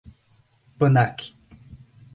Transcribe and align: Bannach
Bannach 0.79 1.31